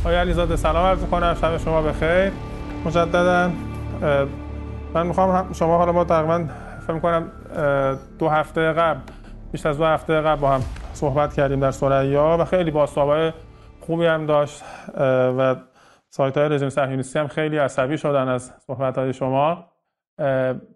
[0.00, 1.36] آقای علیزاده سلام عرض می‌کنم.
[1.40, 2.32] شب شما بخیر.
[2.86, 3.50] مجددا
[4.94, 6.44] من می‌خوام شما حالا ما تقریبا
[6.80, 7.32] فکر می‌کنم
[8.18, 9.00] دو هفته قبل
[9.52, 10.60] بیشتر از دو هفته قبل با هم
[10.92, 12.88] صحبت کردیم در سریا و خیلی با
[13.80, 14.62] خوبی هم داشت
[15.38, 15.56] و
[16.10, 19.64] سایت های رژیم صهیونیستی هم خیلی عصبی شدن از صحبت های شما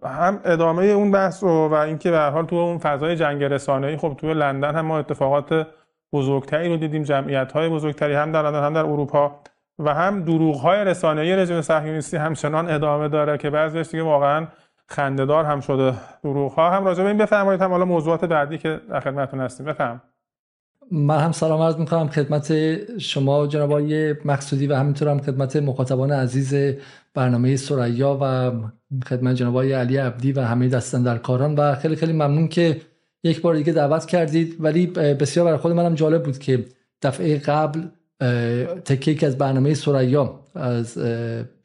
[0.05, 4.15] هم ادامه اون بحث رو و اینکه به حال تو اون فضای جنگ رسانه‌ای خب
[4.19, 5.67] تو لندن هم ما اتفاقات
[6.15, 9.41] بزرگتری رو دیدیم جمعیت های بزرگتری هم در هم در اروپا
[9.79, 14.47] و هم دروغ های رسانه‌ای رژیم صهیونیستی همچنان ادامه داره که بعضیش دیگه واقعا
[14.89, 15.95] خندهدار هم شده.
[16.23, 17.63] دروغ ها هم راجع به این بفرمایید.
[17.63, 19.67] هم حالا موضوعات بعدی که در خدمتتون هستیم.
[19.67, 20.03] بفهم.
[20.93, 22.53] من هم سلام عرض می‌کنم خدمت
[22.99, 26.77] شما جناب آقای مقصودی و همینطور هم خدمت مخاطبان عزیز
[27.15, 28.53] برنامه سریا و
[29.09, 32.81] خدمت جناب آقای علی عبدی و همه دستن در کاران و خیلی خیلی ممنون که
[33.25, 36.65] یک بار دیگه دعوت کردید ولی بسیار برای خود منم جالب بود که
[37.03, 37.81] دفعه قبل
[38.85, 40.99] تکه که از برنامه سریا از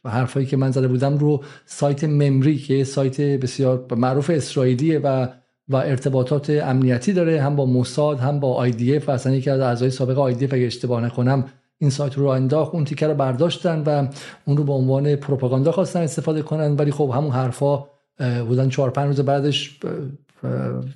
[0.06, 5.28] حرفایی که من زده بودم رو سایت ممری که سایت بسیار معروف اسرائیلیه و
[5.70, 9.10] و ارتباطات امنیتی داره هم با موساد هم با اف.
[9.10, 11.46] و اصلا یکی از اعضای سابق اف اگه اشتباه نکنم
[11.78, 14.08] این سایت رو انداخت اون تیکر رو برداشتن و
[14.46, 16.76] اون رو به عنوان پروپاگاندا خواستن استفاده کنن.
[16.76, 17.84] ولی خب همون حرفا
[18.48, 19.80] بودن چهار پنج روز بعدش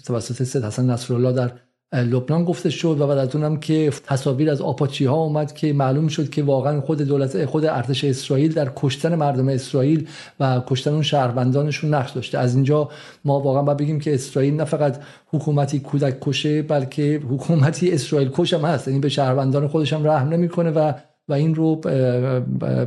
[0.05, 1.51] توسط سید حسن نصرالله در
[1.93, 6.07] لبنان گفته شد و بعد از اونم که تصاویر از آپاچی ها اومد که معلوم
[6.07, 10.07] شد که واقعا خود دولت خود ارتش اسرائیل در کشتن مردم اسرائیل
[10.39, 12.37] و کشتن اون شهروندانشون نقش داشته.
[12.37, 12.89] از اینجا
[13.25, 18.53] ما واقعا باید بگیم که اسرائیل نه فقط حکومتی کودک کشه بلکه حکومتی اسرائیل کش
[18.53, 18.87] هم هست.
[18.87, 20.93] یعنی به شهروندان خودش هم رحم نمی‌کنه و
[21.27, 21.75] و این رو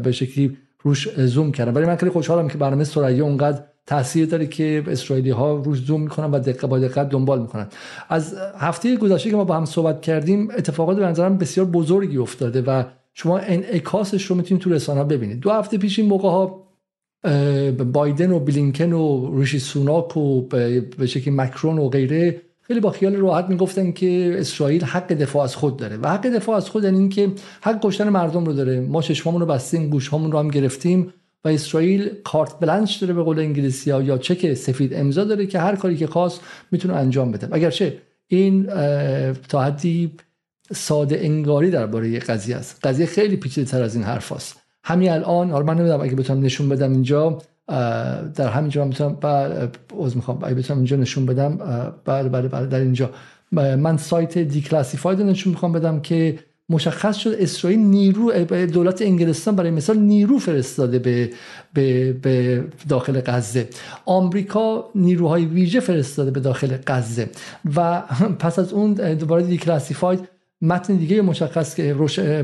[0.02, 1.72] به شکلی روش زوم کردن.
[1.72, 6.00] ولی من خیلی خوشحالم که برنامه سریا اونقدر تاثیر داره که اسرائیلی ها روش زوم
[6.00, 7.66] می‌کنن و دقیق با دقت دنبال می‌کنن.
[8.08, 12.62] از هفته گذشته که ما با هم صحبت کردیم اتفاقات به نظرم بسیار بزرگی افتاده
[12.62, 12.82] و
[13.14, 15.40] شما انعکاسش رو می‌تونید تو رسانه ببینید.
[15.40, 16.66] دو هفته پیش این موقع ها
[17.92, 20.42] بایدن و بلینکن و ریشی سوناک و
[20.98, 25.56] به شکلی مکرون و غیره خیلی با خیال راحت می‌گفتن که اسرائیل حق دفاع از
[25.56, 28.80] خود داره و حق دفاع از خود یعنی اینکه حق کشتن مردم رو داره.
[28.80, 31.12] ما چشمامون رو بستیم گوشهامون رو هم گرفتیم.
[31.46, 35.58] و اسرائیل کارت بلنش داره به قول انگلیسی ها یا چک سفید امضا داره که
[35.58, 36.40] هر کاری که خواست
[36.70, 37.48] می‌تونه انجام بده.
[37.52, 38.66] اگرچه این
[39.48, 40.12] تا حدی
[40.72, 42.86] ساده انگاری درباره قضیه است.
[42.86, 46.42] قضیه خیلی پیچیده تر از این حرف است همین الان حالا من نمی‌دونم اگه بتونم
[46.42, 47.38] نشون بدم اینجا
[48.34, 49.18] در همینجا من می‌تونم
[50.04, 50.44] از می‌خوام.
[50.44, 51.56] اگه بتونم اینجا نشون بدم
[52.04, 53.10] بله بله بله در اینجا.
[53.52, 59.98] من سایت Declassified نشون می‌خوام بدم که مشخص شد اسرائیل نیرو دولت انگلستان برای مثال
[59.98, 61.30] نیرو فرستاده به,
[61.74, 63.68] به, به داخل غزه.
[64.06, 67.30] آمریکا نیروهای ویژه فرستاده به داخل غزه.
[67.76, 68.02] و
[68.42, 70.28] پس از اون دوباره Declassified
[70.62, 71.94] متن دیگه مشخص که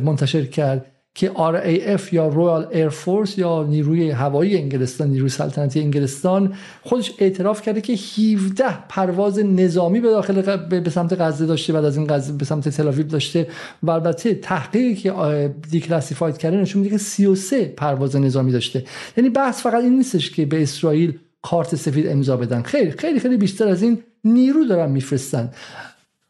[0.05, 0.92] منتشر کرد.
[1.15, 7.63] که RAF یا Royal Air Force یا نیروی هوایی انگلستان نیروی سلطنتی انگلستان خودش اعتراف
[7.63, 12.33] کرده که 17 پرواز نظامی به داخل به سمت غزه داشته بعد از این غزه
[12.33, 13.49] به سمت تل داشته.
[13.83, 18.85] و البته تحقیقی که دیکلاسیفاید کرده نشون میده که 33 پرواز نظامی داشته.
[19.17, 22.63] یعنی بحث فقط این نیستش که به اسرائیل کارت سفید امضا بدن.
[22.63, 25.51] خیلی خیلی خیلی بیشتر از این نیرو دارن میفرستن.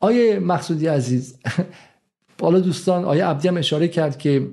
[0.01, 1.35] آیه مقصودی عزیز
[2.43, 4.49] حالا دوستان آیه عبدی هم اشاره کرد که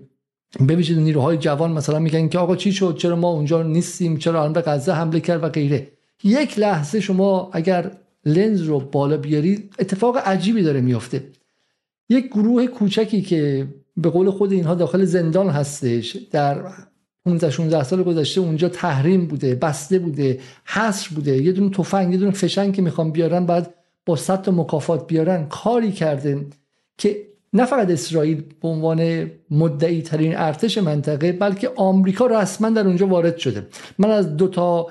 [0.58, 4.54] ببینید نیروهای جوان مثلا میگن که آقا چی شد؟ چرا ما اونجا نیستیم؟ چرا الان
[4.54, 5.88] به غزه حمله کرد و غیره.
[6.24, 7.92] یک لحظه شما اگر
[8.26, 11.24] لنز رو بالا بیارید اتفاق عجیبی داره میفته
[12.10, 13.68] یک گروه کوچکی که
[13.98, 16.66] به قول خود اینها داخل زندان هستش در
[17.26, 21.44] 15 16 سال گذشته اونجا تحریم بوده بسته بوده حصر بوده.
[21.44, 23.74] یه دونه تفنگ یه دونه فشنگ که می‌خوام بیارن بعد
[24.06, 25.48] با صد تا مکافات بیارن.
[25.48, 26.46] کاری کردن
[26.98, 27.18] که
[27.54, 33.38] نه فقط اسرائیل به عنوان مدعی ترین ارتش منطقه بلکه آمریکا رسما در اونجا وارد
[33.38, 33.68] شده.
[33.98, 34.88] من از دو تا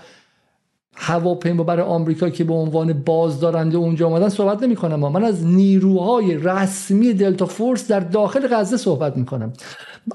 [1.01, 6.37] هواپیما برای آمریکا که به عنوان بازدارنده اونجا آمدن صحبت نمی کنم من از نیروهای
[6.37, 9.53] رسمی دلتا فورس در داخل غزه صحبت می کنم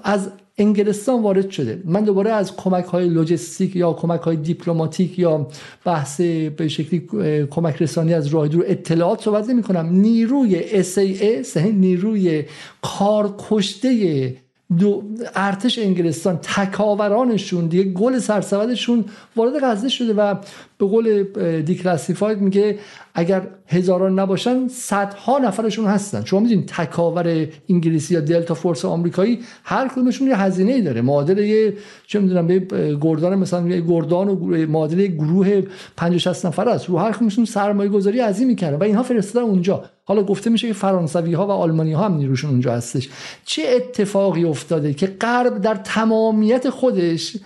[0.03, 1.81] از انگلستان وارد شده.
[1.85, 5.47] من دوباره از کمک های لوجستیک یا کمک های دیپلماتیک یا
[5.85, 7.07] بحث به شکلی
[7.51, 12.43] کمک رسانی از راه دور اطلاعات صحبت نمی کنم نیروی SAS نیروی
[12.81, 14.43] کار کشته
[14.79, 15.03] دو
[15.35, 20.35] ارتش انگلستان تکاورانشون دیگه گل سرسودشون وارد غزه شده و
[20.83, 21.23] به قول
[21.61, 22.77] دیکلاسیفاید میگه
[23.13, 26.25] اگر هزاران نباشن صدها نفرشون هستن.
[26.25, 31.01] شما می‌دونید تکاور انگلیسی یا دلتا فورس آمریکایی هر کدومشون یه هزینه ای داره.
[31.01, 31.73] معادل یه
[32.07, 32.59] چه می‌دونم به
[33.01, 34.35] گردان مثلا یه گردان و
[34.67, 35.61] معادل گروه
[35.97, 39.83] 50 60 نفر است رو هر کدومشون سرمایه گذاری کردن و اینها فرستادن اونجا.
[40.05, 43.09] حالا گفته میشه که فرانسوی ها و آلمانی ها هم نیروشون اونجا هستش.
[43.45, 47.37] چه اتفاقی افتاده که غرب در تمامیت خودش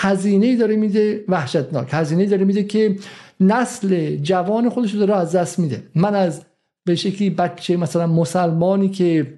[0.00, 1.88] هزینه داره میده وحشتناک.
[1.90, 2.96] هزینه داره میده که
[3.40, 5.82] نسل جوان خودش رو داره از دست میده.
[5.94, 6.42] من از
[6.86, 9.34] به شکلی بچه مثلا مسلمانی که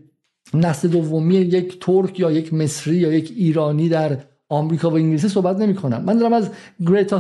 [0.54, 4.16] نسل دومی یک ترک یا یک مصری یا یک ایرانی در
[4.48, 6.50] آمریکا و انگلیسی صحبت نمی کنم من دارم از
[6.86, 7.18] گریتا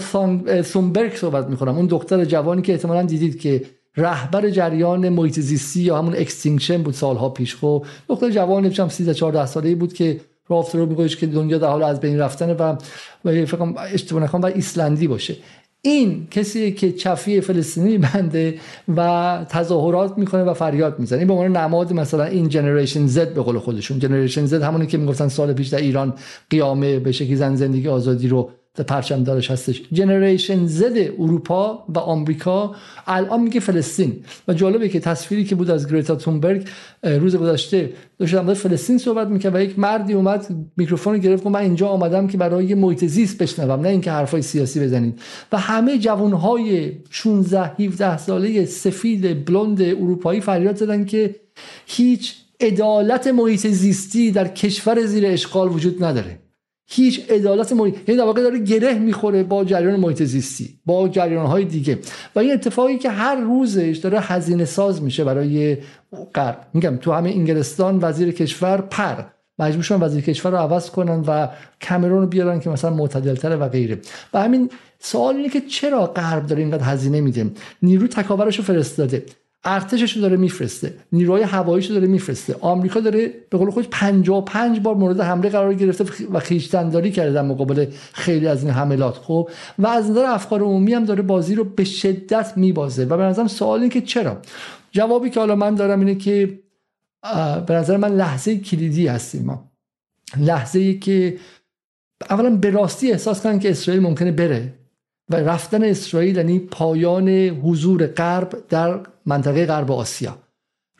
[0.62, 3.62] سونبرگ صحبت می کنم اون دختر جوانی که احتمالا دیدید که
[3.96, 7.56] رهبر جریان محیط زیستی یا همون اکستینکشن بود سالها پیش.
[7.56, 10.20] خب دختر جوانی بچم 13 14 ساله بود که
[10.50, 12.76] رافت رو میگوش که دنیا در حال از بین رفتن و
[13.46, 15.36] فکر اشتباه نکنم و ایسلندی باشه.
[15.82, 18.54] این کسی که چفی فلسطینی بنده
[18.96, 21.18] و تظاهرات می‌کنه و فریاد می‌زنه.
[21.18, 23.98] این به عنوان نماد مثلا این جنریشن زد به قول خودشون.
[23.98, 26.14] جنریشن زد همونی که می‌گفتن سال پیش در ایران
[26.50, 29.82] قیامه به شکلی زن زندگی آزادی رو پرچم دارش هستش.
[29.92, 32.74] جنریشن زد اروپا و آمریکا
[33.06, 34.24] الان میگه فلسطین.
[34.48, 36.68] و جالبه که تصویری که بود از گریتا تونبرگ
[37.02, 40.46] روز گذشته داشت در فلسطین صحبت می‌کرد و یک مردی اومد
[40.76, 44.80] میکروفون گرفت و من اینجا آمدم که برای محیط زیست بشنوم نه اینکه حرفای سیاسی
[44.80, 45.20] بزنید.
[45.52, 51.34] و همه جوانهای 16 17 ساله سفید بلوند اروپایی فریاد زدن که
[51.86, 56.49] هیچ عدالت محیط زیستی در کشور زیر اشغال وجود نداره.
[56.92, 61.46] هیچ عدالت محیط یعنی در واقع داره گره می‌خوره با جریان محیط زیستی با جریان
[61.46, 61.98] های دیگه.
[62.34, 65.76] و این اتفاقی که هر روزش داره هزینه ساز میشه برای
[66.34, 66.66] غرب.
[66.74, 69.24] میگم تو همه انگلستان وزیر کشور پر.
[69.58, 71.48] مجبور وزیر کشور رو عوض کنن و
[71.88, 73.98] کامرون رو بیارن که مثلا معتدلتره و غیره.
[74.34, 77.50] و همین سوال اینه که چرا غرب داره اینقدر هزینه میده؟
[77.82, 79.22] نیرو تکاورش رو فرستاده.
[79.64, 80.94] ارتشش رو داره میفرسته.
[81.12, 82.56] نیروهای هواییش رو داره میفرسته.
[82.60, 87.42] آمریکا داره به قول خودش 55 بار مورد حمله قرار گرفته و خیشتنداری کرده در
[87.42, 89.16] مقابل خیلی از این حملات.
[89.16, 93.04] خب و از نظر افکار عمومی هم داره بازی رو به شدت میبازه.
[93.04, 94.38] و به نظرم سوال که چرا؟
[94.92, 96.58] جوابی که حالا من دارم اینه که
[97.66, 99.70] به نظر من لحظه کلیدی هستیم ما.
[100.36, 101.38] لحظه که
[102.30, 104.74] اولا به راستی احساس کنن که اسرائیل ممکنه بره
[105.30, 110.36] و رفتن اسرائیل یعنی پایان حضور غرب در منطقه غرب آسیا.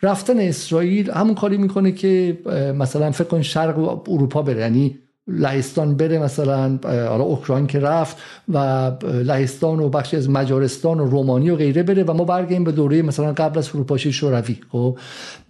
[0.03, 2.39] رفتن اسرائیل همون کاری می‌کنه که
[2.75, 3.79] مثلا فکر کن شرق
[4.09, 8.17] اروپا بره یعنی لهستان بره مثلا حالا اوکراین که رفت
[8.49, 8.59] و
[9.05, 13.03] لهستان و بخشی از مجارستان و رومانی و غیره بره و ما برگردیم به دوره
[13.03, 14.57] مثلا قبل از فروپاشی شوروی.
[14.73, 14.99] خب؟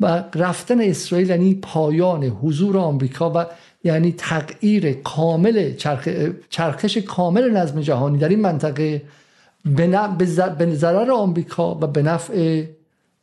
[0.01, 3.47] و رفتن اسرائیل یعنی پایان حضور آمریکا و
[3.85, 6.09] یعنی تغییر کامل چرخ...
[6.51, 9.03] چرخش کامل نظم جهانی در این منطقه
[9.65, 12.65] به ضرر آمریکا و به نفع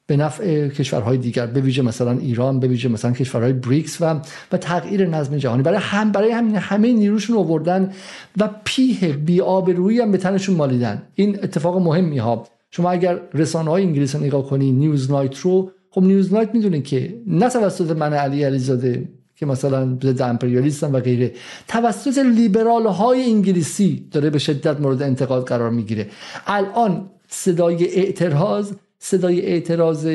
[0.08, 4.20] به نفع کشورهای دیگر به ویژه مثلا ایران به ویژه مثلا کشورهای بریکس و
[4.52, 5.64] و تغییر نظم جهانی.
[5.64, 7.92] برای هم برای همین همه نیروشون آوردن
[8.38, 11.02] و پیه بی روی هم به تنشون مالیدن.
[11.16, 12.48] این اتفاق مهمی ها.
[12.72, 16.82] شما اگر رسانه های انگلیس رو نگاه کنی نیوز نایت رو خب نیوز نایت می‌دونه
[16.82, 21.32] که نه توسط من علی علیزاده که مثلا ضد امپریالیستن و غیره.
[21.68, 26.08] توسط لیبرال های انگلیسی داره به شدت مورد انتقاد قرار می‌گیره.
[26.48, 30.08] الان صدای اعتراض صدای اعتراض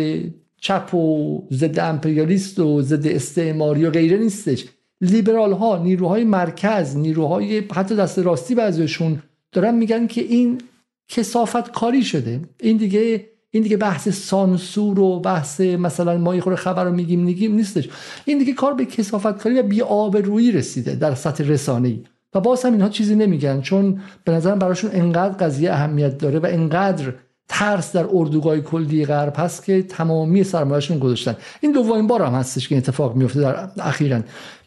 [0.60, 4.64] چپ و ضد امپریالیست و ضد استعماری و غیره نیستش.
[5.00, 9.22] لیبرال ها نیروهای مرکز نیروهای حتی دست راستی بعضیشون
[9.52, 10.60] دارن میگن که این
[11.08, 12.40] کسافت کاری شده.
[12.60, 17.54] این دیگه این دیگه بحث سانسور و بحث مثلا ما یه خبر رو میگیم میگیم
[17.54, 17.88] نیستش.
[18.24, 19.80] این دیگه کار به کسافت کاری و بی
[20.22, 22.02] روی رسیده در سطح رسانه ای
[22.34, 26.46] و باز هم اینها چیزی نمیگن چون به نظرم براشون انقدر قضیه اهمیت داره و
[26.50, 27.12] انقدر
[27.48, 31.36] ترس در اردوگاه کلی غرب هست که تمامی سرمایهشون گذاشتن.
[31.60, 34.20] این دومین بار هم هستش که اتفاق میفته در اخیرا.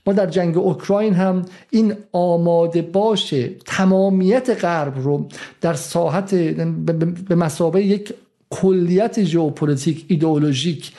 [0.08, 5.28] ما در جنگ اوکراین هم این آماده باشه تمامیت غرب رو
[5.62, 6.36] در ساحت
[7.28, 8.14] به مثابه یک
[8.56, 10.92] کلیت ژئوپلیتیک ایدئولوژیک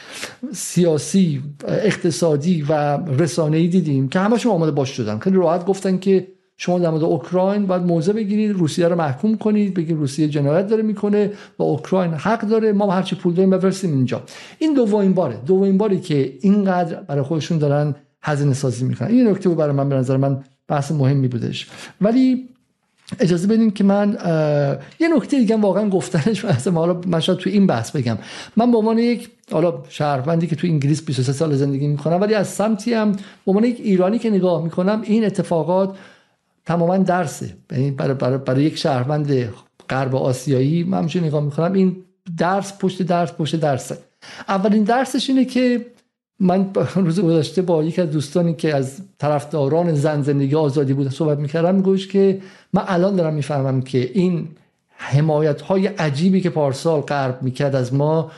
[0.52, 5.18] سیاسی اقتصادی و رسانه‌ای دیدیم که همشون آماده باش شدن.
[5.18, 9.74] خیلی راحت گفتن که شما در مورد اوکراین باید موضع بگیرید روسیه رو محکوم کنید
[9.74, 14.22] بگید روسیه جنایت داره می‌کنه و اوکراین حق داره ما هرچی پول داریم بفرستیم اینجا.
[14.58, 19.08] این دومین باره دومین باری که اینقدر برای خودشون دارن هزینه سازی می‌کنن.
[19.08, 21.68] این نکته برای من به نظر من بحث مهمی بودش.
[22.00, 22.48] ولی
[23.20, 24.18] اجازه بدین که من
[25.00, 28.18] یه نکته دیگه واقعا گفتنش مثلا حالا من شاید تو این بحث بگم.
[28.56, 32.48] من به عنوان یک حالا شهروندی که تو انگلیس 23 سال زندگی می‌کنم ولی از
[32.48, 35.96] سمتی هم به عنوان یک ایرانی که نگاه می‌کنم این اتفاقات
[36.66, 37.56] تماما درسه.
[37.72, 39.52] یعنی برای, برای, برای یک شهروند
[39.88, 41.96] غرب آسیایی من همچون نگاه می‌کنم این
[42.38, 43.98] درس پشت درس پشت درسه.
[44.48, 45.86] اولین درسش اینه که
[46.40, 51.38] من روز گذشته با یک از دوستانی که از طرفداران زن زندگی آزادی بود صحبت
[51.38, 52.40] می‌کردم میگوش که
[52.72, 54.48] من الان دارم می‌فهمم که این
[54.88, 58.30] حمایت های عجیبی که پارسال غرب می‌کرد از ما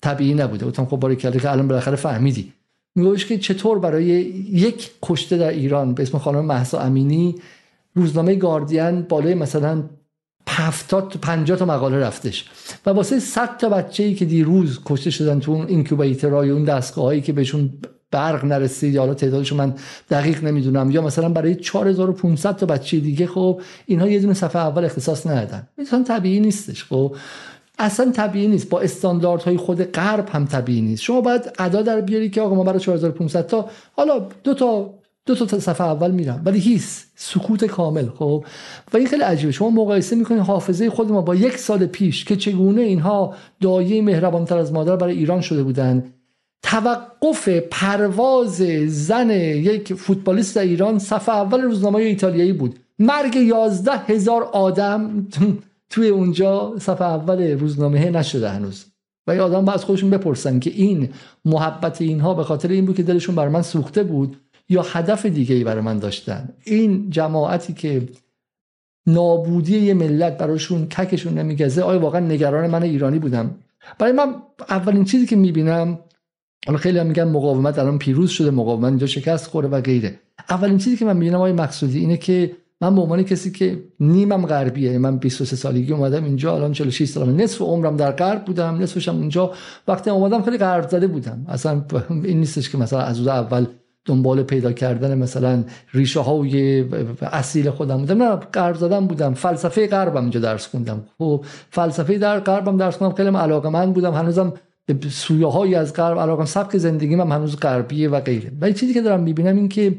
[0.00, 0.66] طبیعی نبوده.
[0.66, 2.52] گفتم خب باری که الان بالاخره فهمیدی.
[2.94, 7.34] میگوش که چطور برای یک کشته در ایران به اسم خانم محسا امینی
[7.94, 9.82] روزنامه گاردین بالای مثلا
[10.56, 12.44] 70 تا 50 تا مقاله رفتش.
[12.86, 17.32] و واسه 100 تا بچه‌ای که دیروز کشته شدن تو اون اینکوبیتورای اون دستگاهایی که
[17.32, 17.70] بهشون
[18.10, 19.74] برق نرسید یا حالا تعدادشو من
[20.10, 24.84] دقیق نمی‌دونم یا مثلا برای 4500 تا بچه دیگه خب اینها یه دونه صفحه اول
[24.84, 25.68] اختصاص ندادن.
[25.78, 27.16] مثلا طبیعی نیستش خب.
[27.78, 28.68] اصلا طبیعی نیست.
[28.68, 31.02] با استانداردهای خود غرب هم طبیعی نیست.
[31.02, 34.94] شما باید ادا در بیاری که آقا ما برای 4500 تا حالا دو تا
[35.26, 36.42] دو تا صفحه اول میرم.
[36.44, 38.44] ولی هیس سکوت کامل خب؟
[38.92, 39.52] و این خیلی عجیبه.
[39.52, 44.58] شما مقایسه می‌کنید حافظه خود ما با یک سال پیش که چگونه اینها دایه مهربانتر
[44.58, 46.04] از مادر برای ایران شده بودن
[46.62, 52.78] توقف پرواز زن یک فوتبالیست در ایران صفحه اول روزنامه ایتالیایی بود.
[52.98, 55.26] مرگ یازده هزار آدم
[55.90, 58.86] توی اونجا صفحه اول روزنامه نشده هنوز.
[59.26, 61.08] و آدم با از خودشون بپرسن که این
[61.44, 64.36] محبت اینها به خاطر این بود که دلشون بر من سوخته بود.
[64.68, 66.48] یا هدف دیگه ای برای من داشتن.
[66.64, 68.08] این جماعتی که
[69.06, 73.54] نابودی یه ملت براشون ککشون نمیگزه آیا واقعا نگران من ایرانی بودم؟
[73.98, 74.34] برای من
[74.68, 75.98] اولین چیزی که می‌بینم
[76.66, 80.20] حالا خیلی هم میگن مقاومت الان پیروز شده مقاومت اینجا شکست خوره و غیره.
[80.50, 84.46] اولین چیزی که من می‌بینم آقای مقصودی اینه که من به عنوان کسی که نیمم
[84.46, 88.78] غربیه یعنی من 23 سالگی اومدم اینجا الان 46 سالم نصف عمرم در غرب بودم
[88.82, 89.52] نصفش هم اونجا
[89.88, 91.46] وقتی اومدم خیلی غرب زده بودم.
[91.48, 93.66] اصلا این نیستش که مثلا از اول
[94.04, 96.84] دنبال پیدا کردن مثلا ریشه های
[97.22, 98.22] اصیل خودم بودم.
[98.22, 99.34] نه غرب زدم بودم.
[99.34, 101.04] فلسفه غربم اینجا درس خوندم.
[101.18, 103.14] خب فلسفه در غربم درس خوندم.
[103.14, 104.14] خیلی علاقه من بودم.
[104.14, 104.52] هنوزم
[104.86, 108.52] به سویه های از غرب علاقه سبک زندگی من هنوز غربیه و غیره.
[108.60, 109.94] ولی چیزی که دارم می‌بینم این که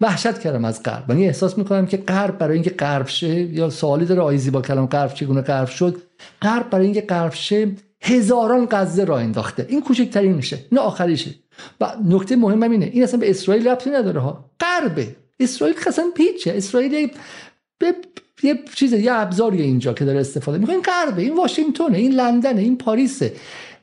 [0.00, 1.04] وحشت کردم از غرب.
[1.08, 4.86] یعنی احساس می‌کنم که غرب برای اینکه غرب شه یا سوالی داره آیزی با کلام
[4.86, 5.96] غرب چگونه غرب شد؟
[6.42, 7.68] غرب برای اینکه غرب شه
[8.00, 9.66] هزاران غزه را انداخته.
[9.68, 11.30] این کوچکترین میشه نه آخریشه.
[11.80, 12.90] و نکته مهم اینه.
[12.92, 14.44] این اصلا به اسرائیل ربطی نداره ها.
[14.60, 15.16] غربه.
[15.40, 16.52] اسرائیل اصلا پیچه.
[16.56, 17.08] اسرائیل
[17.78, 17.94] به
[18.42, 20.74] یه چیز یه ابزاری اینجا که داره استفاده می‌کنه.
[20.74, 21.22] این غربه.
[21.22, 22.60] این واشنگتونه این لندنه.
[22.60, 23.32] این پاریسه.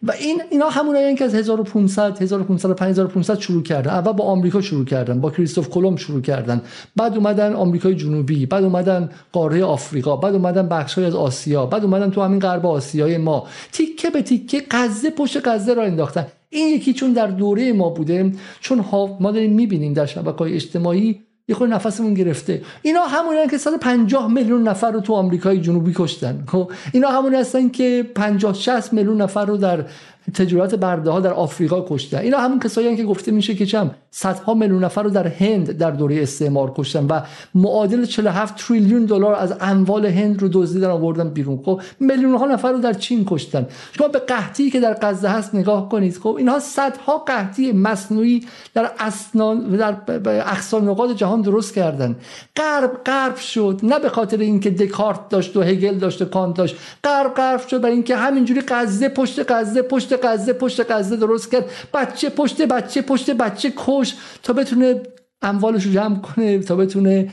[0.03, 3.91] و این اینا همونایی که از 1500 1500 5500 شروع کردن.
[3.91, 5.22] اول با آمریکا شروع کردن.
[5.22, 6.62] با کریستوف کلمب شروع کردن.
[6.96, 8.46] بعد اومدن آمریکای جنوبی.
[8.46, 10.15] بعد اومدن قاره آفریقا.
[10.15, 11.65] بعد اومدن بخشای از آسیا.
[11.65, 13.48] بعد اومدن تو همین غرب آسیای ما.
[13.72, 16.27] تیکه به تیکه قزه پشت قزه را انداختن.
[16.50, 18.86] این یکی چون در دوره ما بوده چون
[19.20, 22.62] ما داریم می‌بینیم در شبکه های اجتماعی یه خود نفسمون گرفته.
[22.82, 27.70] اینا همون که 150 میلیون نفر رو تو آمریکای جنوبی کشتن خب؟ اینا همون هستن
[27.70, 29.86] که 50 60 میلیون نفر رو در
[30.34, 32.18] تجارت برده ها در آفریقا کشتن.
[32.18, 35.92] اینا همون کسایی که گفته میشه که چم؟ صدها میلیون نفر رو در هند در
[35.92, 37.22] دوره استعمار کشتن و
[37.56, 41.60] معادل 47 تریلیون دلار از اموال هند رو دزدیدن آوردن بیرون.
[41.66, 43.68] خب میلیون ها نفر رو در چین کشتن.
[43.98, 46.18] شما به قحطی که در غزه هست نگاه کنید.
[46.18, 49.96] خب اینها صدها قحطی مصنوعی در اسنان در
[50.26, 52.16] اقصا نقاط جهان درست کردن.
[52.56, 53.80] غرب غرب شد.
[53.84, 56.76] نه به خاطر اینکه دکارت داشت و هگل داشت و کانت داشت.
[57.04, 61.66] غرب غرب شد برای اینکه همینجوری غزه پشت غزه پشت غزه پشت غزه درست کرد.
[61.94, 64.05] بچه پشت بچه پشت بچه کش
[64.44, 64.96] تا بتونه
[65.42, 67.28] اموالش رو جمع کنه تا بتونه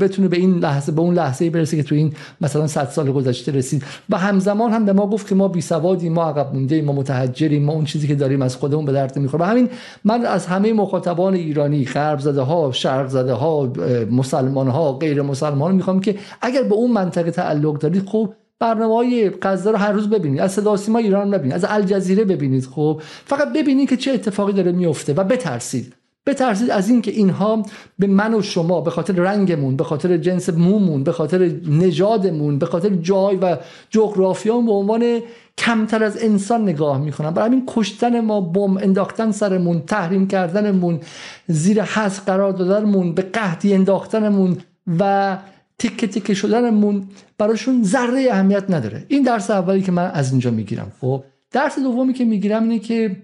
[0.00, 3.52] بتونه به این لحظه به اون لحظه برسه که تو این مثلا 100 سال گذشته
[3.52, 3.82] رسید.
[4.10, 7.64] و همزمان هم به ما گفت که ما بی سوادیم ما عقب مونده ما متحجریم
[7.64, 9.42] ما اون چیزی که داریم از خودمون به درد نمی‌خوره.
[9.42, 9.68] و همین
[10.04, 13.72] من از همه مخاطبان ایرانی غرب زده ها شرق زده ها
[14.10, 19.30] مسلمان ها غیر مسلمان می‌خوام که اگر به اون منطقه تعلق دارید خب برنامه های
[19.42, 22.66] غزه رو هر روز ببینید از صدا سیما ایران ببینید از الجزیره ببینید.
[22.66, 25.94] خب فقط ببینید که چه اتفاقی داره میفته و بترسید.
[26.26, 27.62] بترسید از اینکه اینها
[27.98, 32.66] به من و شما به خاطر رنگمون به خاطر جنس مومون به خاطر نژادمون به
[32.66, 33.56] خاطر جای و
[33.90, 35.20] جغرافیامون به عنوان
[35.58, 37.30] کمتر از انسان نگاه می‌کنن.
[37.30, 41.00] برای همین کشتن ما بم انداختن سرمون تحریم کردنمون
[41.46, 44.56] زیر حس قرار دادنمون به قحطی انداختنمون
[44.98, 45.36] و
[45.78, 47.08] تکه تکه شدنمون
[47.38, 49.04] براشون ذره اهمیت نداره.
[49.08, 50.92] این درس اولی که من از اینجا می‌گیرم.
[51.00, 51.24] خب.
[51.50, 53.16] درس دومی که می‌گیرم اینه که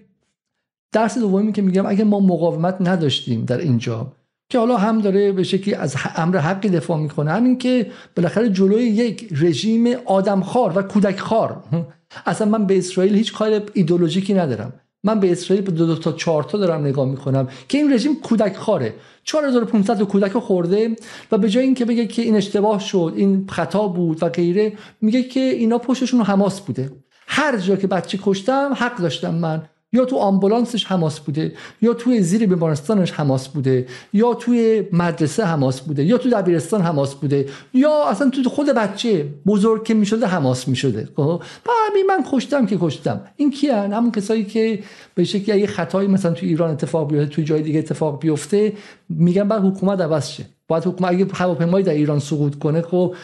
[0.91, 4.13] درس دومی که میگم اگه ما مقاومت نداشتیم در اینجا
[4.49, 8.83] که حالا هم داره به شکلی از امر حقی دفاع می‌کنه همین که بالاخره جلوی
[8.83, 11.63] یک رژیم آدمخوار و کودکخوار.
[12.25, 14.73] اصلا من به اسرائیل هیچ کار ایدولوژیکی ندارم.
[15.05, 18.21] من به اسرائیل به دو, دو تا چهار تا دارم نگاه می‌کنم که این رژیم
[18.21, 18.93] کودک خاره
[19.23, 20.95] 4500 تا کودک خورده
[21.31, 25.23] و به جای اینکه بگه که این اشتباه شد این خطا بود و غیره میگه
[25.23, 26.91] که اینا پشتشون حماس بوده.
[27.27, 29.63] هر جا که بچه کشتم حق داشتم من
[29.95, 35.81] یا تو آمبولانسش حماس بوده یا توی زیر بیمارستانش حماس بوده یا توی مدرسه حماس
[35.81, 40.67] بوده یا تو دبیرستان حماس بوده یا اصلا تو خود بچه بزرگ که می‌شده حماس
[40.67, 41.41] می‌شده خب؟
[42.07, 43.21] من کشتم که کشتم.
[43.35, 44.79] این کیان؟ همون کسایی که
[45.15, 48.73] به شکلی اگه خطایی مثلا تو ایران اتفاق بیفته تو جای دیگه اتفاق بیفته
[49.09, 50.45] میگن بعد حکومت عوض شه.
[50.67, 53.15] باید حکومت اگه هواپیمایی در ایران سقوط کنه خب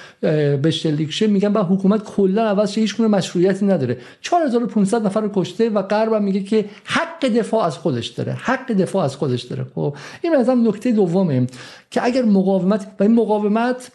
[0.62, 3.98] به شلیک شه میگن بعد حکومت کلا عوض هیچ گونه مشروعیتی نداره.
[4.22, 8.34] 4500 نفر رو کشته و غرب میگه که حق دفاع از خودش داره.
[8.34, 9.66] حق دفاع از خودش داره.
[9.76, 11.48] خب این از نکته دومه
[11.92, 13.92] که اگر مقاومت و این مقاومت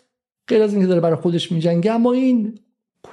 [0.48, 2.58] غیر از اینکه داره برای خودش میجنگه اما این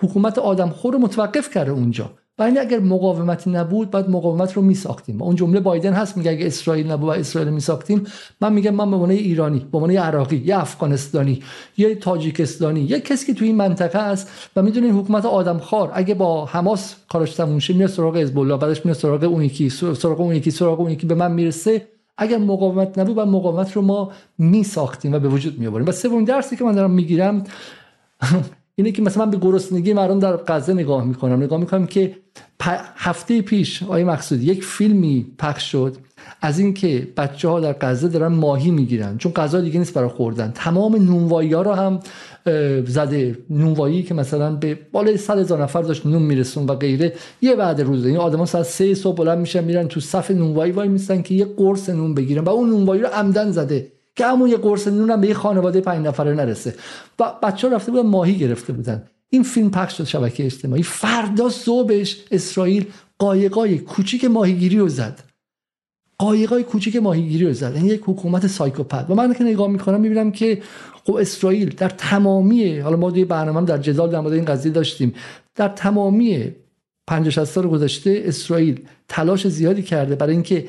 [0.02, 2.12] حکومت آدمخور رو متوقف کرده اونجا.
[2.40, 5.22] و اگر مقاومتی نبود بعد مقاومت رو میساختیم.
[5.22, 8.04] اون جمله بایدن هست میگه اگه اسرائیل نبود و اسرائیل میساختیم
[8.42, 11.44] من میگم من به عنوان ایرانی به عنوان عراقی یا افغانستانی
[11.78, 16.46] یا تاجیکستانی یا کسی که توی این منطقه است و می‌دونه حکومت آدمخوار اگه با
[16.46, 20.36] حماس کارش تموم شه میاد سراغ حزب الله بعدش میاد سراغ اون یکی سراغ اون
[20.36, 21.88] یکی سراغ اون یکی به من می‌رسه.
[22.18, 26.24] اگر مقاومت نبود و مقاومت رو ما میساختیم و به وجود می آوریم و سومین
[26.24, 27.44] درسی که من دارم می‌گیرم
[28.76, 31.44] اینه که مثلا من به گرسنگی مردم در غزه نگاه می‌کنم.
[31.44, 32.16] نگاه می‌کنم که
[32.96, 35.96] هفته پیش آقای مقصود یک فیلمی پخش شد.
[36.42, 39.18] از اینکه بچه ها در غزه دارن ماهی می‌گیرن.
[39.18, 40.52] چون غذا دیگه نیست برای خوردن.
[40.56, 42.00] تمام نونوایی ها رو هم
[42.86, 43.38] زده.
[43.50, 47.14] نونوایی که مثلا به بالای صد هزار نفر داشت نون میرسون و غیره.
[47.42, 50.88] یه بعد روز این آدما ساعت سه صبح بلند میشن میرن تو صف نونوایی وای
[50.88, 52.44] میستن که یه قرص نون بگیرن.
[52.44, 53.92] و اون نونوایی رو عمدن زده.
[54.16, 56.76] که همون یه قرص نون هم به یه خانواده پنج نفره نرسه.
[57.20, 59.04] و بچه ها رفته بودن ماهی گرفته بودن.
[59.30, 60.84] این فیلم پخش شد شبکه اجتماعی.
[60.84, 62.86] فردا صبحش اسرائیل
[63.20, 65.24] قایقای کوچیک ماهیگیری رو زد.
[66.18, 67.66] قایقای کوچیک ماهیگیری رو زد.
[67.66, 69.06] این یعنی یک حکومت سایکوپت.
[69.10, 70.62] و من که نگاه می‌کنم می‌بینم که
[71.04, 75.14] خب اسرائیل در تمامی حالا ما دوی برنامه در جدال در مورد این قضیه داشتیم.
[75.56, 76.52] در تمامی
[77.08, 80.68] 50 سال گذشته اسرائیل تلاش زیادی کرده برای اینکه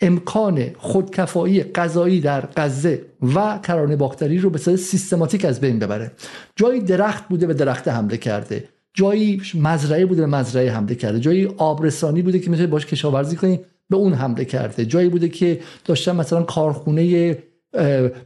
[0.00, 3.02] امکان خودکفایی غذایی در غزه
[3.34, 6.12] و کرانه باختری رو به صورت سیستماتیک از بین ببره.
[6.56, 8.68] جایی درخت بوده به درخت حمله کرده.
[8.94, 11.20] جایی مزرعه بوده به مزرعه حمله کرده.
[11.20, 14.84] جایی آبرسانی بوده که می‌تونه باش کشاورزی کنی به اون حمله کرده.
[14.84, 17.38] جایی بوده که داشتن مثلا کارخونه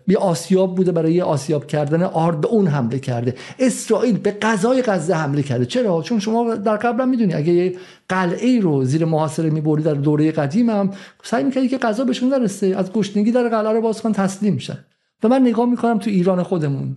[0.06, 3.34] بی آسیاب بوده برای آسیاب کردن آرد به اون حمله کرده.
[3.58, 5.66] اسرائیل به غذای غزه حمله کرده.
[5.66, 7.76] چرا؟ چون شما در قبلا می‌دونی اگه یه
[8.08, 10.90] قلعه رو زیر محاصره می‌بری در دوره قدیم هم
[11.22, 12.66] سعی می‌کردی که غذا بهشون نرسه.
[12.66, 14.78] از گشنگی در قلعه رو باز کن تسلیم میشن
[15.22, 16.96] و من نگاه می‌کنم تو ایران خودمون.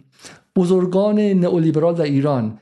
[0.55, 2.59] بزرگان نئولیبرال در ایران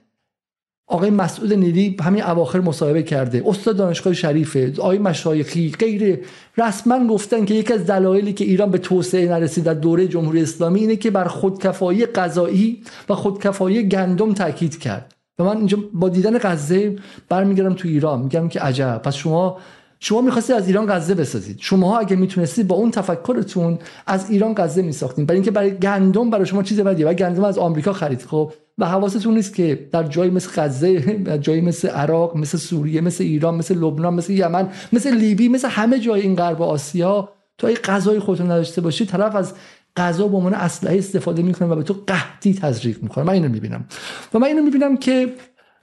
[0.87, 3.43] آقای مسعود نیلی همین اواخر مصاحبه کرده.
[3.45, 6.19] استاد دانشگاه شریفه آقای مشایخی غیر
[6.57, 10.79] رسما گفتن که یکی از دلایلی که ایران به توسعه نرسید در دوره جمهوری اسلامی
[10.79, 15.15] اینه که بر خودکفایی غذایی و خودکفایی گندم تاکید کرد.
[15.39, 16.95] و من اینجا با دیدن غزه
[17.29, 18.21] برمیگردم تو ایران.
[18.21, 19.01] میگم که عجب.
[19.03, 19.57] پس شما
[19.99, 21.57] شما می‌خواستید از ایران غزه بسازید.
[21.59, 25.25] شما اگه می‌تونستید با اون تفکرتون از ایران غزه میساختین.
[25.25, 27.07] برای اینکه برای گندم برای شما چیز بدیه.
[27.07, 28.21] و گندم از آمریکا خرید.
[28.21, 33.23] خب و حواستون نیست که در جایی مثل غزه جایی مثل عراق مثل سوریه مثل
[33.23, 37.77] ایران مثل لبنان مثل یمن مثل لیبی مثل همه جای این غرب آسیا تو اگه
[37.77, 39.53] غذای خودتون نداشته باشی طرف از
[39.95, 43.25] غذا به عنوان اسلحه استفاده می‌کنه و به تو قحطی تزریق می‌کنه.
[43.25, 43.85] من اینو می‌بینم.
[44.33, 45.33] و من اینو می‌بینم که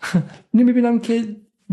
[0.52, 1.24] می‌بینم که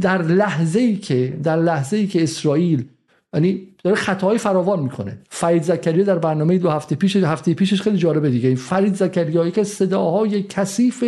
[0.01, 2.85] در لحظه ای که در لحظه ای که اسرائیل
[3.33, 5.17] یعنی داره خطاهای فراوان می‌کنه.
[5.29, 8.55] فرید زکریا در برنامه دو هفته پیش هفته پیشش خیلی جالبه دیگه.
[8.55, 11.03] فرید زکریا که صداهای کثیف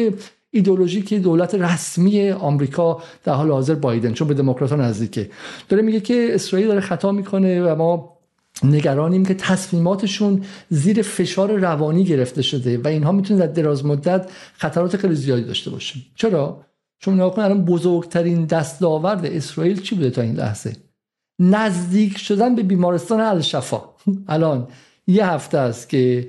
[0.51, 5.29] ایدولوژیک دولت رسمی آمریکا در حال حاضر بایدن چون به دموکرات نزدیکه.
[5.69, 8.17] داره میگه که اسرائیل داره خطا می‌کنه و ما
[8.63, 14.97] نگرانیم که تصمیماتشون زیر فشار روانی گرفته شده و اینها می‌تونه در دراز مدت خطرات
[14.97, 15.99] خیلی زیادی داشته باشه.
[16.15, 16.61] چرا؟
[16.99, 20.75] چون نگاه الان بزرگترین دستاورد اسرائیل چی بوده تا این لحظه؟
[21.41, 23.81] نزدیک شدن به بیمارستان الشفا.
[24.27, 24.67] الان
[25.07, 26.27] یه هفته است که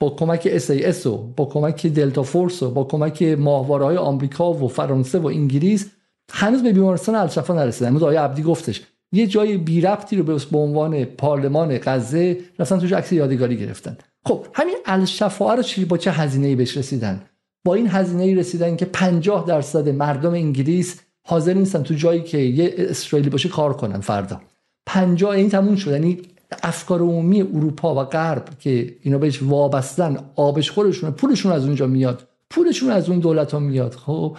[0.00, 4.68] با کمک SAS و با کمک دلتا فورس و با کمک ماهواره های آمریکا و
[4.68, 5.90] فرانسه و انگلیس
[6.32, 7.88] هنوز به بیمارستان الشفا نرسیدن.
[7.88, 12.92] امروز آیه عبدی گفتش یه جای بی ربطی رو به عنوان پارلمان غزه رفتن توش
[12.92, 13.96] عکس یادگاری گرفتن.
[14.26, 17.22] خب همین الشفا رو چی با چه هزینه ای بهش رسیدن؟
[17.64, 22.74] با این هزینه رسیدن که 50 درصد مردم انگلیس حاضر نیستن تو جایی که یه
[22.78, 24.40] اسرائیلی باشه کار کنن فردا.
[24.86, 25.90] 50 این تموم شد.
[25.90, 26.22] یعنی
[26.62, 32.26] افکار عمومی اروپا و غرب که اینا بهش وابستن آبش خورشون پولشون از اونجا میاد.
[32.50, 33.94] پولشون از اون دولت ها میاد.
[33.94, 34.36] خب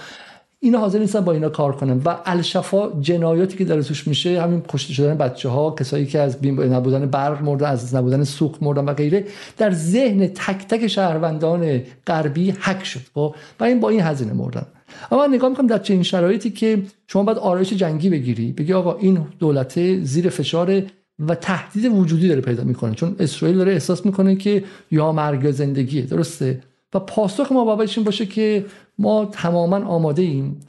[0.65, 2.01] اینا حاضر نیستن با اینا کار کنن.
[2.06, 6.45] و الشفا جنایاتی که داره توش میشه همین کشته شدن بچه ها کسایی که از
[6.45, 9.25] نبودن برق مردن از نبودن سوخت مردن و غیره
[9.58, 14.65] در ذهن تک تک شهروندان غربی حک شد خب؟ و این با این هزینه مردن.
[15.12, 19.19] اما نگاه می‌کنم در چنین شرایطی که شما باید آرایش جنگی بگیری بگی آقا این
[19.39, 20.82] دولت زیر فشار
[21.19, 22.95] و تهدید وجودی داره پیدا می‌کنه.
[22.95, 26.60] چون اسرائیل داره احساس می‌کنه که یا مرگ زندگیه درسته؟
[26.95, 28.65] و پاسخ ما باید این باشه که
[28.97, 30.60] ما تماما آماده ایم.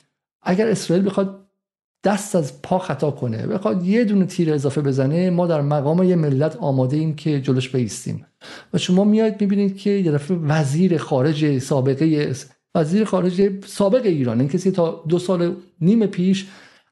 [0.43, 1.47] اگر اسرائیل بخواد
[2.05, 6.17] دست از پا خطا کنه بخواد یه دونه تیر اضافه بزنه ما در مقام یه
[6.17, 8.27] ملت آماده ایم که جلوش بیستیم
[8.75, 12.35] و شما میاد می‌بینید که یه دفعه وزیر خارج سابقه
[12.75, 16.47] وزیر خارج سابق ایران این کسی تا دو سال نیم پیش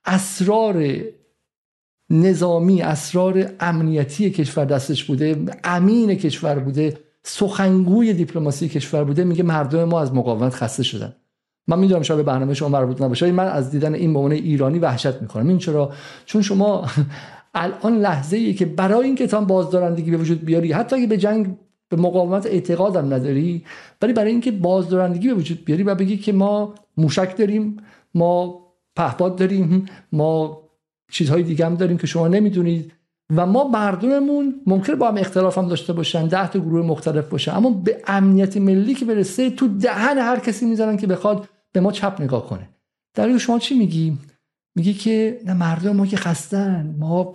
[0.04, 0.84] اسرار
[2.10, 9.84] نظامی اسرار امنیتی کشور دستش بوده امین کشور بوده سخنگوی دیپلماسی کشور بوده میگه مردم
[9.84, 11.16] ما از مقاومت خسته شدن.
[11.66, 15.22] من می‌دونم شاید به برنامه شما مربوط نباشه من از دیدن این به ایرانی وحشت
[15.22, 15.48] می‌کنم.
[15.48, 15.92] این چرا؟
[16.24, 16.86] چون شما
[17.54, 21.56] الان لحظه ای که برای اینکه تام بازدارندگی به وجود بیاری حتی اگه به جنگ
[21.88, 23.64] به مقاومت اعتقادم نداری
[24.02, 27.76] ولی برای اینکه بازدارندگی به وجود بیاری و بگی که ما موشک داریم
[28.14, 28.60] ما
[28.96, 30.62] پهپاد داریم ما
[31.10, 32.92] چیزهای دیگه هم داریم که شما نمی‌دونید.
[33.30, 37.56] و ما مردممون ممکنه با هم اختلاف هم داشته باشن ده تا گروه مختلف باشن.
[37.56, 41.92] اما به امنیت ملی که برسه تو دهن هر کسی می‌زنن که بخواد به ما
[41.92, 42.68] چپ نگاه کنه.
[43.14, 44.18] در شما چی میگی؟
[44.76, 46.96] میگی که نه مردم ما که خستن.
[46.98, 47.34] ما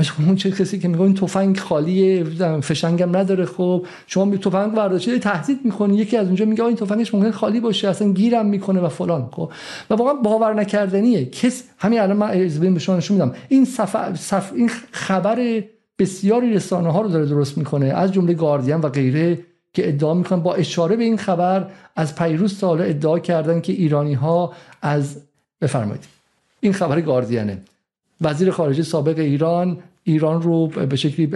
[0.00, 2.24] مثل اون چه کسی که میگه این تفنگ خالیه
[2.60, 3.44] فشنگم نداره.
[3.44, 5.96] خب شما می تفنگ برداشته تهدید می‌کنی.
[5.96, 9.28] یکی از اونجا میگه این تفنگش ممکن خالی باشه اصلا گیرم می‌کنه و فلان.
[9.32, 9.50] خب
[9.90, 11.24] و واقعا باور نکردنیه.
[11.24, 13.34] کس همین الان من از به شما نشون میدم.
[13.48, 14.16] این صف...
[14.16, 14.52] صف...
[14.54, 15.62] این خبر
[15.98, 17.86] بسیاری رسانه ها رو داره درست می‌کنه.
[17.86, 19.38] از جمله گاردین و غیره
[19.72, 20.40] که ادعا می‌کنن.
[20.40, 25.16] با اشاره به این خبر از پیروز تا ادعا کردن که ایرانی ها از
[25.60, 26.04] بفرمایید.
[26.60, 27.58] این خبر گاردینه.
[28.20, 31.30] وزیر خارجه سابق ایران ایران رو به شکلی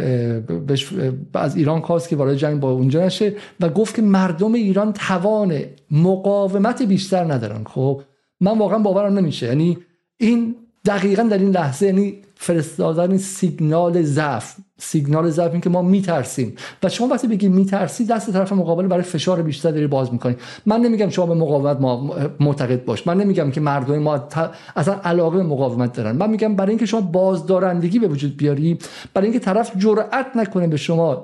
[1.35, 5.61] از ایران خواست که وارد جنگ با اونجا نشه و گفت که مردم ایران توان
[5.91, 7.65] مقاومت بیشتر ندارن.
[7.65, 8.03] خب
[8.41, 9.47] من واقعا باورم نمیشه.
[9.47, 9.79] یعنی
[10.17, 14.55] این دقیقا در این لحظه یعنی فرستادن سیگنال ضعف.
[14.79, 16.55] سیگنال ضعف این که ما میترسیم.
[16.83, 20.37] و شما وقتی بگید میترسی دست طرف مقابل برای فشار بیشتر داری باز می‌کنی.
[20.67, 23.07] من نمیگم شما به مقاومت ما معتقد باش.
[23.07, 24.29] من نمیگم که مردم ما
[24.77, 26.17] اصلا علاقه به مقاومت دارن.
[26.17, 28.79] من میگم برای اینکه شما بازدارندگی به وجود بیاری
[29.15, 31.23] برای اینکه طرف جرأت نکنه به شما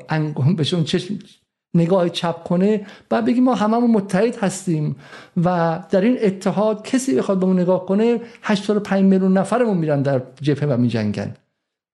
[0.57, 1.19] به شما چشم
[1.75, 4.97] نگاه چپ کنه و بگیم ما هممون متحد هستیم.
[5.45, 10.23] و در این اتحاد کسی بخواد به اون نگاه کنه 85 میلیون نفرمون میرن در
[10.41, 11.35] جبهه و میجنگن.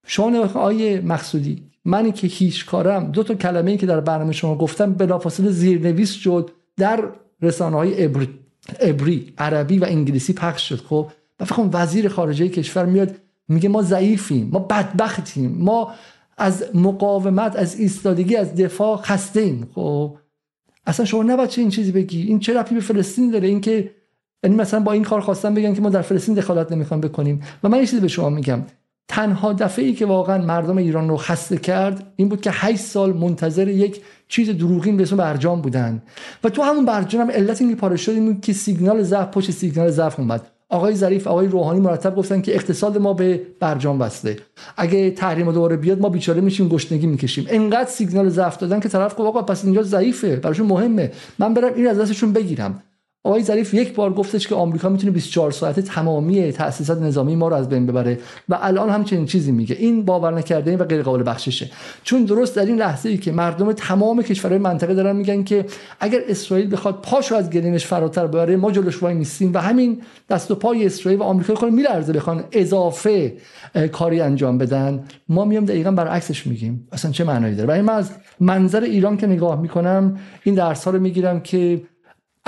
[0.07, 4.33] شما نگاه آیه مقصودی منی که هیچ کارم دو تا کلمه ای که در برنامه
[4.33, 6.51] شما گفتم بلافاصله زیرنویس شد.
[6.77, 7.05] در
[7.43, 8.29] رسانه های ابری,
[8.81, 11.11] ابری عربی و انگلیسی پخش شد خب؟
[11.41, 13.15] و فکر وزیر خارجه کشور میاد
[13.49, 15.95] میگه ما ضعیفیم ما بدبختیم ما
[16.37, 20.17] از مقاومت از ایستادگی از دفاع خسته ایم خب
[20.87, 22.23] اصلا شما نباید چه این چیزی بگی.
[22.23, 23.91] این چه رفتی به فلسطین داره؟ اینکه
[24.45, 27.43] یعنی مثلا با این کار خواستن بگن که ما در فلسطین دخالت نمی‌خوام بکنیم.
[27.63, 28.63] و من این چیزی به شما میگم.
[29.09, 33.13] تنها دفعه ای که واقعا مردم ایران رو خسته کرد این بود که 8 سال
[33.13, 36.03] منتظر یک چیز دروغین به اسم برجام بودن.
[36.45, 40.21] و تو همون برجام هم علت اینکه پاره شد که سیگنال ضعف پشت سیگنال ضعف
[40.21, 40.47] اومد.
[40.69, 44.37] آقای ظریف آقای روحانی مرتب گفتن که اقتصاد ما به برجام وصله
[44.77, 47.47] اگه تحریم دوباره بیاد ما بیچاره میشیم گشنگی می‌کشیم.
[47.49, 51.13] انقدر سیگنال ضعف دادن که طرف گفت آقا پس اینجا ضعیفه براشون مهمه.
[51.39, 52.83] من برم این از دستشون بگیرم.
[53.27, 57.57] آقای ظریف یک بار گفتش که آمریکا می‌تونه 24 ساعته تمامی تاسیسات نظامی ما رو
[57.57, 59.77] از بین ببره و الان هم چنین چیزی میگه.
[59.79, 61.71] این باور نکردنی و غیر قابل بخششه.
[62.03, 65.65] چون درست در این لحظه ای که مردم تمام کشورهای منطقه دارن میگن که
[66.01, 70.51] اگر اسرائیل بخواد پاشو از گلیمش فراتر ببره ما جلوش وای نیستیم و همین دست
[70.51, 73.37] و پای اسرائیل و آمریکا خود میلرزه بخوان اضافه
[73.93, 75.05] کاری انجام بدن.
[75.29, 76.89] ما میام دقیقا برعکسش میگیم.
[76.93, 78.11] اصلا چه معنایی داره؟ برای من از
[78.41, 81.83] منظر ایران که نگاه می‌کنم این درس ها رو می‌گیرم که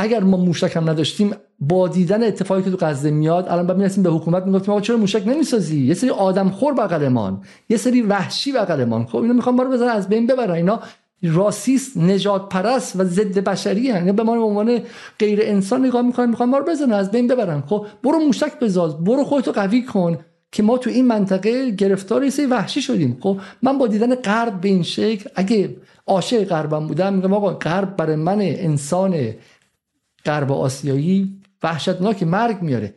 [0.00, 1.30] اگر ما موشک هم نداشتیم
[1.60, 4.96] با دیدن اتفاقی که تو غزه میاد الان بعد می‌رسیم به حکومت می‌گفتیم آقا چرا
[4.96, 9.06] موشک نمی‌سازی؟ یه سری آدم خور بغلمان یه سری وحشی بغلمان.
[9.06, 10.50] خب اینا می‌خوان ما رو بزنن از بین ببرن.
[10.50, 10.80] اینا
[11.22, 14.12] راسیست نجات پرست و ضد بشری هن.
[14.12, 14.78] به ما به عنوان
[15.18, 17.62] غیر انسان نگاه می‌کنن می‌خوان ما رو بزنن از بین ببرن.
[17.66, 20.18] خب برو موشک بزاز برو خودتو قوی کن
[20.52, 23.18] که ما تو این منطقه گرفتار سری وحشی شدیم.
[23.20, 27.96] خب من با دیدن غرب به این شکل اگه عاشق غربم بودم میگم آقا غرب
[27.96, 29.14] برای من انسان
[30.26, 32.94] غرب آسیایی وحشتناک مرگ میاره.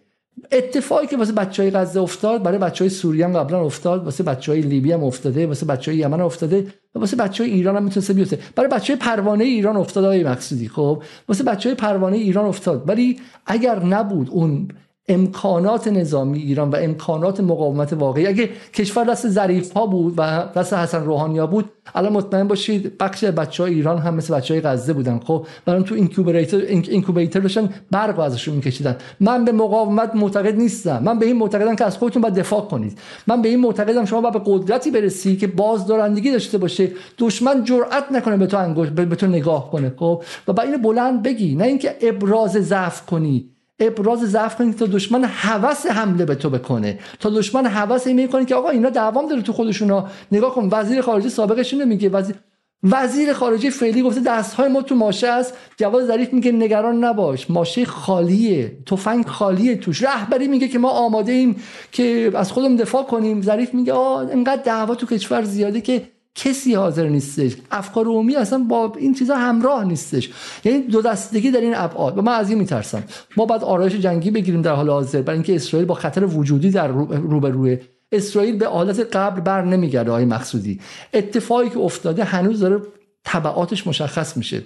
[0.52, 4.24] اتفاقی که واسه بچه های غزه افتاد برای بچه های سوریه هم قبلا افتاد واسه
[4.24, 7.84] بچه های لیبی هم افتاده واسه بچه های یمن افتاده واسه بچه های ایران هم
[7.84, 8.40] می‌تونسته بیفته.
[8.56, 12.90] برای بچه های پروانه ایران افتاد آقای مقصودی خب؟ واسه بچه های پروانه ایران افتاد.
[12.90, 14.68] ولی اگر نبود اون
[15.08, 18.28] امکانات نظامی ایران و امکانات مقاومت واقعی.
[18.28, 22.98] اگه کشور دست ظریف ها بود و دست حسن روحانی ها بود الان مطمئن باشید
[22.98, 25.20] بخش بچه های ایران هم مثل بچه های غزه بودن.
[25.20, 28.96] خب برای تو اینکوبیتر اینکوبیتر داشتن برق ازشون میکشیدن.
[29.20, 31.04] من به مقاومت معتقد نیستم.
[31.04, 32.98] من به این معتقدم که از خودتون باید دفاع کنید.
[33.28, 38.12] من به این معتقدم شما باید به قدرتی برسی که بازدارندگی داشته باشه دشمن جرئت
[38.12, 39.94] نکنه به تو انگشت به تو نگاه کنه.
[39.98, 41.56] خب و با این بلند بگی.
[41.56, 43.51] نه اینکه ابراز ضعف کنی.
[43.82, 47.00] ابراز ضعف کنید تا دشمن حوس حمله به تو بکنه.
[47.20, 51.02] تا دشمن حوس این می‌کنه که آقا اینا دوام داره تو خودشونا نگاه کن وزیر
[51.02, 52.10] خارجه سابقش اینو میگه.
[52.10, 52.36] وزیر
[52.84, 55.54] وزیر خارجه فعلی گفته دستهای ما تو ماشه است.
[55.78, 57.50] جواد ظریف میگه نگران نباش.
[57.52, 58.78] ماشه خالیه.
[58.86, 60.04] تفنگ خالیه توش.
[60.04, 61.56] رهبری میگه که ما آماده ایم
[61.92, 63.42] که از خودمون دفاع کنیم.
[63.42, 66.02] ظریف میگه آ انقدر دعوا تو کشور زیاده که
[66.36, 67.56] کسی حاضر نیستش.
[67.72, 70.30] افکار عمومی اصلا با این چیزا همراه نیستش.
[70.66, 72.18] یعنی دو دستگی در این ابعاد.
[72.18, 73.04] و من از این میترسم.
[73.38, 75.22] ما باید آرایش جنگی بگیریم در حال حاضر.
[75.22, 77.78] برای اینکه اسرائیل با خطر وجودی در روبروی
[78.12, 80.80] اسرائیل به حالت قبل بر نمیگرده های مقصودی.
[81.14, 82.82] اتفاقی که افتاده هنوز داره
[83.26, 84.62] تبعاتش مشخص میشه.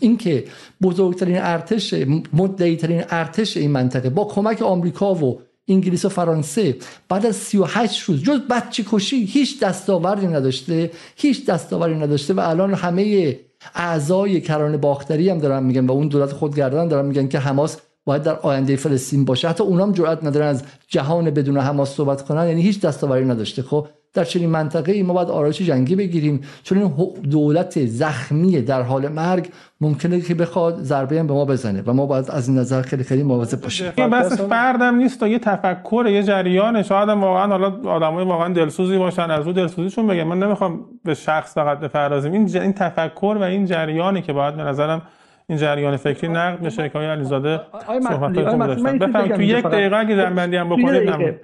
[0.00, 0.44] اینکه
[0.82, 1.94] بزرگترین ارتش
[2.32, 6.76] مدعی ترین ارتش این منطقه با کمک آمریکا و انگلیس و فرانسه.
[7.08, 12.74] بعد از 38 روز جز بچه کشی هیچ دستاوردی نداشته هیچ دستاوردی نداشته و الان
[12.74, 13.36] همه
[13.74, 18.22] اعضای کرانه باختری هم دارن میگن و اون دولت خودگردان دارن میگن که حماس باید
[18.22, 19.48] در آینده فلسطین باشه.
[19.48, 23.62] حتی اونام جرئت ندارن از جهان بدون حماس صحبت کنن یعنی هیچ دستاوردی نداشته.
[23.62, 26.40] خب در چنین منطقه ای ما باید آرایش جنگی بگیریم.
[26.62, 26.92] چون این
[27.30, 29.48] دولت زخمی در حال مرگ
[29.80, 33.04] ممکنه که بخواد ضربه هم به ما بزنه و ما باید از این نظر خیلی
[33.04, 33.92] خیلی مواظب باشیم.
[33.96, 38.52] این بس فردم نیست و یه تفکر یه جریان شاید هم واقعا حالا آدمای واقعا
[38.52, 42.32] دلسوزی باشن از رو دلسوزیشون بگم من نمی‌خوام به شخص فقط بپردازیم.
[42.32, 45.02] این این تفکر و این جریانی که باید به نظرم
[45.48, 47.60] این جریان فکری نقد بشه که علیزاده
[48.08, 49.28] صحبت بفهم.
[49.28, 51.40] تو یک دقیقه اگه جنبندی هم بکنید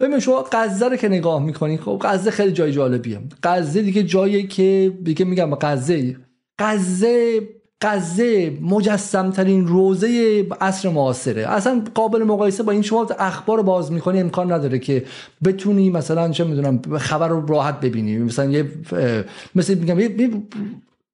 [0.00, 3.20] ببین شما غزه رو که نگاه می‌کنی خب غزه خیلی جای جالبیه.
[3.42, 6.16] غزه دیگه جایی که دیگه میگم غزه
[6.58, 7.40] غزه
[7.80, 11.46] غزه مجسم ترین روزه عصر معاصره.
[11.48, 15.04] اصلا قابل مقایسه با این شما اخبار باز می‌کنی امکان نداره که
[15.44, 18.18] بتونی مثلا چه می‌دونم خبر رو راحت ببینی.
[18.18, 18.70] مثلا یه
[19.54, 20.30] مثل میگم یه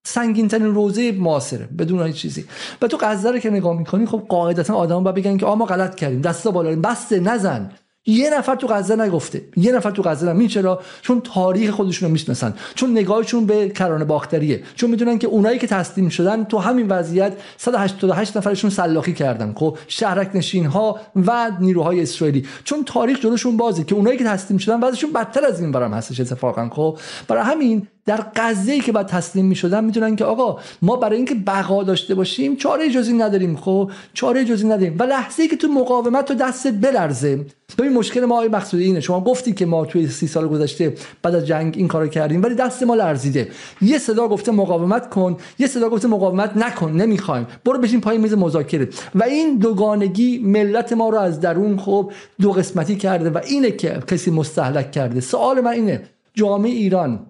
[0.06, 2.44] سنگین ترین روزه معاصره بدون هیچ چیزی.
[2.82, 5.64] و تو غزه رو که نگاه می‌کنی خب قاعدتا آدم با بگن که آ ما
[5.64, 7.72] غلط کردیم دستا بالا بسته نزن.
[8.06, 9.42] یه نفر تو غزه نگفته.
[9.56, 12.54] یه نفر تو غزه نمی چرا؟ چون تاریخ خودشون رو می‌شناسن.
[12.74, 14.62] چون نگاهشون به کرانه باختریه.
[14.74, 19.52] چون می‌دونن که اونایی که تسلیم شدن تو همین وضعیت 188 نفرشون سلاخی کردن.
[19.56, 22.46] خب شهرک نشین ها و نیروهای اسرائیلی.
[22.64, 26.20] چون تاریخ جلوشون بازه که اونایی که تسلیم شدن وضعشون بدتر از این برام هستش
[26.20, 26.68] اتفاقا.
[26.68, 31.34] خب برای همین در غزه که بعد تسلیم می‌شدن می‌دونن که آقا ما برای اینکه
[31.34, 34.96] بقا داشته باشیم چاره جزی نداریم خب؟ چاره جزی نداریم.
[34.98, 37.46] و لحظه ای که تو مقاومت تو دستت بلرزه.
[37.78, 39.00] ببین مشکل ما آقای مقصودی اینه.
[39.00, 42.54] شما گفتی که ما توی سی سال گذشته بعد از جنگ این کارو کردیم ولی
[42.54, 43.48] دست ما لرزیده.
[43.82, 47.46] یه صدا گفته مقاومت کن یه صدا گفته مقاومت نکن نمی‌خوایم.
[47.64, 48.88] برو بشین پای میز مذاکره.
[49.14, 53.30] و این دوگانگی ملت ما رو از درون خب دو قسمتی کرده.
[53.30, 55.20] و اینه که کسی مستحلک کرده.
[55.20, 56.02] سوال من اینه
[56.34, 57.26] جامعه ایران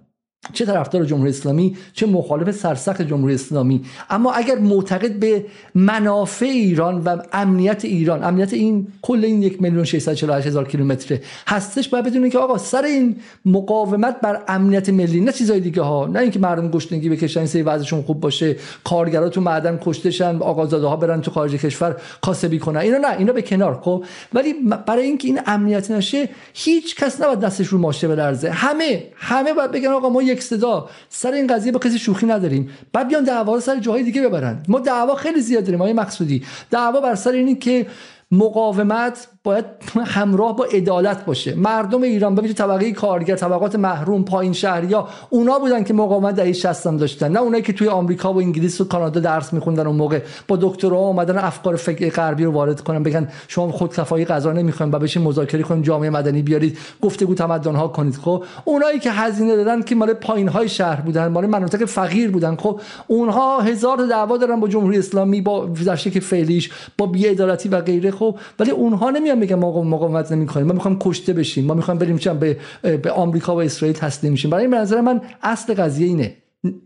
[0.53, 3.85] چه طرفدار جمهوری اسلامی چه مخالف سرسخت جمهوری اسلامی.
[4.11, 9.85] اما اگر معتقد به منافع ایران و امنیت ایران امنیت این کل این یک میلیون
[9.85, 15.61] هزار کیلومتر هستش باید بدونید که آقا سر این مقاومت بر امنیت ملی نه چیزای
[15.61, 16.07] دیگه ها.
[16.07, 20.97] نه اینکه مردم گشنگی بکشن سری وضعشون خوب باشه کارگرا تو معدن کشتشن آقازاده ها
[20.97, 22.81] برن تو خارج کشور کاسبی کنن.
[22.81, 24.05] اینا نه اینا به کنار خب.
[24.35, 24.55] ولی
[24.87, 29.71] برای اینکه این امنیت نشه هیچ کس نباید دستش رو ماشه بلرزه همه همه باید
[29.71, 32.71] بگن آقا ما یک صدا سر این قضیه با کسی شوخی نداریم.
[32.93, 34.63] بعد بیان دعوا سر جاهای دیگه ببرن.
[34.69, 36.45] ما دعوا خیلی زیاد داریم آقای مقصودی.
[36.71, 37.87] دعوا بر سر اینی که
[38.31, 39.65] مقاومت باید
[40.05, 41.55] همراه با عدالت باشه.
[41.55, 46.89] مردم ایران ببینید طبقه کارگر طبقات محروم پایین شهریا اونا بودن که مقاومت دهه 60
[46.89, 47.33] داشتن.
[47.33, 50.21] نه اونایی که توی آمریکا و انگلیس و کانادا درس میخوندن اون موقع.
[50.49, 54.99] با دکترا اومدن افکار فکر غربی رو وارد کنن بگن شما خودکفایی غذا نمی‌خواین و
[54.99, 58.17] بشین مذاکره کنیم جامعه مدنی بیارید گفتگو تمدن ها کنید.
[58.17, 62.57] خب اونایی که هزینه دادن که مال پایین های شهر بودن مال مناطق فقیر بودن.
[62.57, 68.11] خب اونها هزار دعوا دارن با جمهوری اسلامی با شکل فعلیش با بی‌عدالتی و غیره.
[68.11, 71.65] خب ولی اونها نمیان میگن ما مقاومت نمی‌کنیم ما می‌خوایم کشته بشیم.
[71.65, 72.57] ما می‌خوایم بریم چم به
[73.03, 76.37] به آمریکا و اسرائیل تسلیم میشیم برای به نظر من اصل قضیه اینه.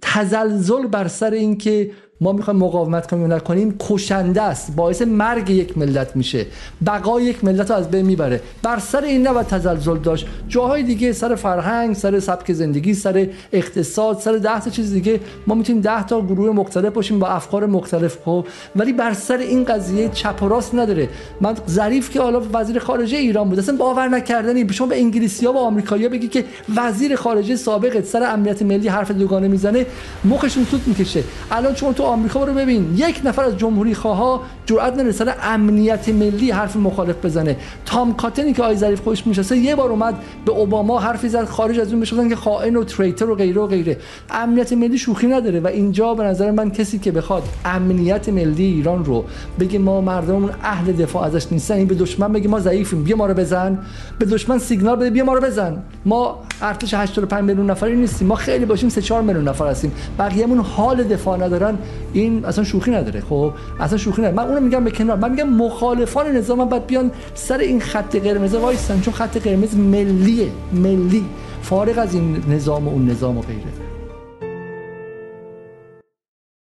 [0.00, 4.76] تزلزل بر سر اینکه ما می‌خوایم مقاومت کنیم نکنیم کشنده است.
[4.76, 6.46] باعث مرگ یک ملت میشه.
[6.86, 8.40] بقای یک ملت رو از بین می‌بره.
[8.62, 10.26] بر سر این نباید تزلزل داشت.
[10.48, 15.20] جاهای دیگه سر فرهنگ سر سبک زندگی سر اقتصاد سر ده تا چیز دیگه.
[15.46, 18.46] ما می‌تونیم ده تا گروه مختلف باشیم با افکار مختلف خب.
[18.76, 21.08] ولی بر سر این قضیه چپ و راست نداره.
[21.40, 23.58] من ظریف که حالا وزیر خارجه ایران بود.
[23.58, 24.72] اصلا باور نکردنی.
[24.72, 26.44] شما به انگلیسی ها و آمریکایی‌ها بگی که
[26.76, 29.86] وزیر خارجه سابق سر امنیت ملی حرف دوگانه می‌زنه.
[30.24, 31.24] مخشون سوت می‌کشه.
[31.50, 32.94] الان چون تو آمریکا رو ببین.
[32.96, 37.56] یک نفر از جمهوری خواه جرئت سر امنیت ملی حرف مخالف بزنه.
[37.86, 41.44] تام کاتنی که آی ظریف خوش میشسته یه بار اومد به اوباما حرفی زد.
[41.44, 43.96] خارج از اون بشن که خائن و تریتر و غیره و غیره.
[44.30, 49.04] امنیت ملی شوخی نداره و اینجا به نظر من کسی که بخواد امنیت ملی ایران
[49.04, 49.24] رو
[49.60, 53.26] بگه ما مردممون اهل دفاع ازش نیستن این به دشمن بگه ما ضعیفیم بیا ما
[53.26, 53.78] رو بزن.
[54.18, 55.82] به دشمن سیگنال بده بیا ما رو بزن.
[56.04, 58.28] ما ارتش 85 میلیون نفری نیستیم.
[58.28, 59.92] ما خیلی باشیم 3 4 میلیون نفر هستیم.
[60.18, 61.78] بقیه‌مون حال دفاع ندارن.
[62.12, 63.20] این اصلا شوخی نداره.
[63.20, 64.36] خب اصلا شوخی نداره.
[64.36, 65.16] من اونو میگم به کنار.
[65.16, 70.48] من میگم مخالفان نظام باید بیان سر این خط قرمز وایسن چون خط قرمز ملیه
[70.72, 71.24] ملی
[71.62, 73.87] فارغ از این نظام و اون نظام و غیره